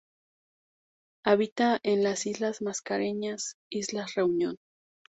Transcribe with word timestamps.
Habita 1.23 1.79
en 1.83 2.01
las 2.03 2.25
Islas 2.25 2.63
Mascareñas, 2.63 3.55
islas 3.69 4.15
Reunión. 4.15 4.55